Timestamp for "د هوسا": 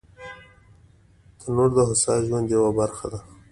1.75-2.13